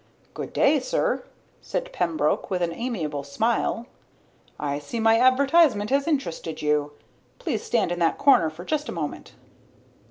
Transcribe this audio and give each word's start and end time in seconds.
"Good 0.33 0.51
day, 0.51 0.79
sir," 0.79 1.25
said 1.61 1.93
Pembroke 1.93 2.49
with 2.49 2.63
an 2.63 2.73
amiable 2.73 3.21
smile. 3.21 3.85
"I 4.59 4.79
see 4.79 4.99
my 4.99 5.19
advertisement 5.19 5.91
has 5.91 6.07
interested 6.07 6.59
you. 6.59 6.93
Please 7.37 7.61
stand 7.61 7.91
in 7.91 7.99
that 7.99 8.17
corner 8.17 8.49
for 8.49 8.65
just 8.65 8.89
a 8.89 8.93
moment." 8.93 9.33